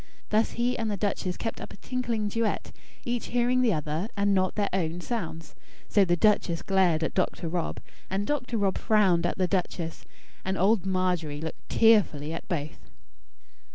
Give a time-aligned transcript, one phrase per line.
[0.31, 2.71] Thus he and the duchess kept up a tinkling duet,
[3.05, 5.53] each hearing the other, and not their own sounds.
[5.89, 7.47] So the duchess glared at Dr.
[7.47, 8.57] Rob; and Dr.
[8.57, 10.03] Rob frowned at the duchess;
[10.43, 12.79] and old Margery looked tearfully at both.